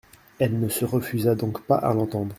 [0.39, 2.29] Elle ne se refusa donc pas à l’entendre.